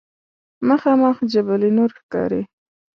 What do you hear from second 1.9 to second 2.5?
ښکاري.